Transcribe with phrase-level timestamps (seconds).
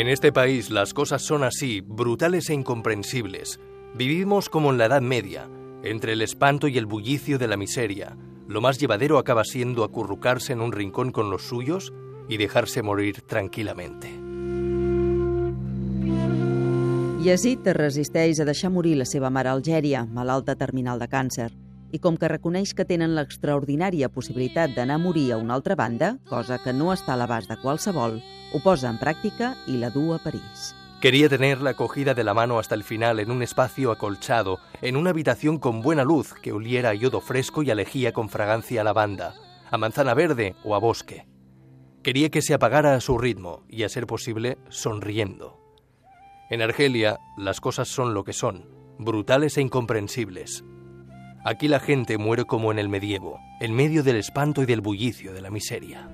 [0.00, 3.60] En este país las cosas son así, brutales e incomprensibles.
[3.94, 5.46] Vivimos como en la Edad Media,
[5.82, 8.16] entre el espanto y el bullicio de la miseria.
[8.48, 11.92] Lo más llevadero acaba siendo acurrucarse en un rincón con los suyos
[12.30, 14.08] y dejarse morir tranquilamente.
[17.22, 21.50] Yazid es resisteix a deixar morir la seva mare a Algèria, malalta terminal de càncer,
[21.92, 26.14] i com que reconeix que tenen l'extraordinària possibilitat d'anar a morir a una altra banda,
[26.24, 30.18] cosa que no està a l'abast de qualsevol, ho en pràctica i la du a
[30.18, 30.74] París.
[31.00, 35.10] Quería tenerla cogida de la mano hasta el final en un espacio acolchado, en una
[35.10, 38.84] habitación con buena luz que oliera a yodo fresco y a lejía con fragancia a
[38.84, 39.34] lavanda,
[39.70, 41.26] a manzana verde o a bosque.
[42.02, 45.58] Quería que se apagara a su ritmo y, a ser posible, sonriendo.
[46.50, 50.64] En Argelia las cosas son lo que son, brutales e incomprensibles.
[51.44, 55.32] Aquí la gente muere como en el medievo, en medio del espanto y del bullicio
[55.32, 56.10] de la miseria.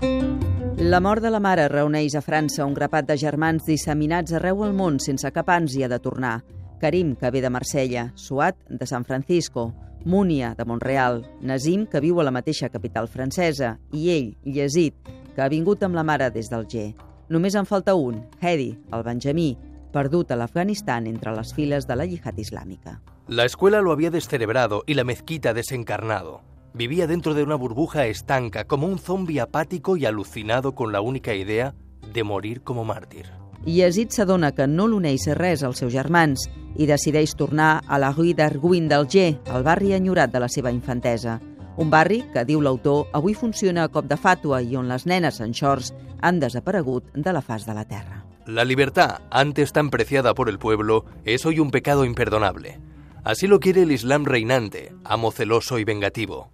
[0.00, 4.74] La mort de la mare reuneix a França un grapat de germans disseminats arreu al
[4.76, 6.42] món sense cap ànsia de tornar.
[6.78, 9.72] Karim, que ve de Marsella, Suat, de San Francisco,
[10.04, 14.94] Múnia, de Montreal, Nazim, que viu a la mateixa capital francesa, i ell, Yazid,
[15.34, 16.92] que ha vingut amb la mare des d'Alger.
[17.28, 19.56] Només en falta un, Hedi, el Benjamí,
[19.92, 23.00] perdut a l'Afganistan entre les files de la yihad islámica.
[23.26, 26.42] La escuela lo había descerebrado y la mezquita desencarnado.
[26.76, 31.34] Vivía dentro de una burbuja estanca, como un zombi apático y alucinado con la única
[31.34, 31.74] idea
[32.12, 33.32] de morir como mártir.
[33.64, 36.42] Yazid s'adona que no l'uneix res als seus germans
[36.76, 41.38] i decideix tornar a la Rue d'Arguin d'Alger, el barri enyorat de la seva infantesa.
[41.80, 45.40] Un barri que, diu l'autor, avui funciona a cop de fàtua i on les nenes
[45.40, 48.26] en shorts han desaparegut de la faz de la terra.
[48.44, 52.78] La libertad, antes tan preciada por el pueblo, es hoy un pecado imperdonable.
[53.24, 56.52] Así lo quiere el Islam reinante, amo celoso y vengativo.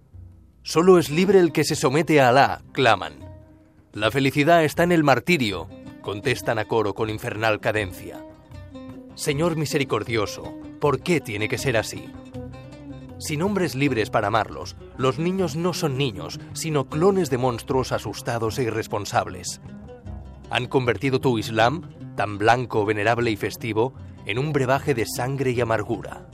[0.65, 3.19] Solo es libre el que se somete a Alá, claman.
[3.91, 5.67] La felicidad está en el martirio,
[6.01, 8.25] contestan a coro con infernal cadencia.
[9.13, 12.05] Señor misericordioso, ¿por qué tiene que ser así?
[13.19, 18.57] Sin hombres libres para amarlos, los niños no son niños, sino clones de monstruos asustados
[18.57, 19.59] e irresponsables.
[20.49, 23.93] Han convertido tu Islam, tan blanco, venerable y festivo,
[24.25, 26.29] en un brebaje de sangre y amargura.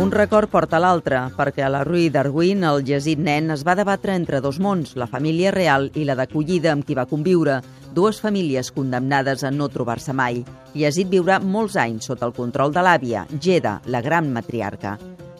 [0.00, 4.14] Un record porta l'altre, perquè a la Rue d'Arguin el Yazid nen es va debatre
[4.16, 7.58] entre dos mons, la família real i la d'acollida amb qui va conviure,
[7.92, 10.38] dues famílies condemnades a no trobar-se mai.
[10.72, 14.94] Yazid viurà molts anys sota el control de l'àvia, Geda, la gran matriarca.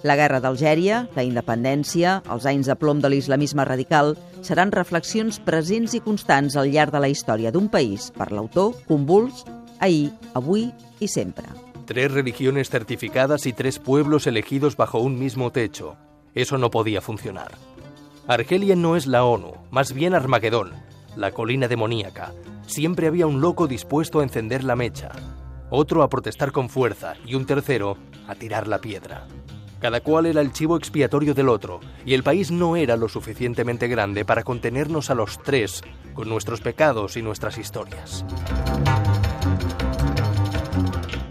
[0.04, 4.12] La guerra d'Algèria, la independència, els anys de plom de l'islamisme radical
[4.44, 9.40] seran reflexions presents i constants al llarg de la història d'un país, per l'autor, convuls,
[9.80, 10.68] ahir, avui
[11.00, 11.48] i sempre.
[11.90, 15.96] Tres religiones certificadas y tres pueblos elegidos bajo un mismo techo.
[16.36, 17.50] Eso no podía funcionar.
[18.28, 20.70] Argelia no es la ONU, más bien Armagedón,
[21.16, 22.32] la colina demoníaca.
[22.64, 25.10] Siempre había un loco dispuesto a encender la mecha,
[25.68, 27.96] otro a protestar con fuerza y un tercero
[28.28, 29.26] a tirar la piedra.
[29.80, 33.88] Cada cual era el chivo expiatorio del otro, y el país no era lo suficientemente
[33.88, 35.82] grande para contenernos a los tres
[36.14, 38.24] con nuestros pecados y nuestras historias.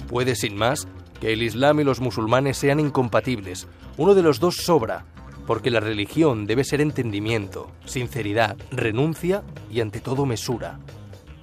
[0.10, 0.88] Puede, sin más,
[1.22, 3.68] que el Islam y los musulmanes sean incompatibles.
[3.96, 5.06] Uno de los dos sobra,
[5.46, 10.80] porque la religión debe ser entendimiento, sinceridad, renuncia y ante todo mesura.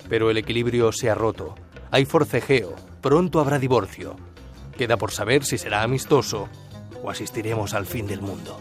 [0.09, 1.55] Pero el equilibrio se ha roto.
[1.93, 4.17] Hay forcejeo, pronto habrá divorcio.
[4.77, 6.49] Queda por saber si será amistoso
[7.05, 8.59] o asistiremos al fin del mundo.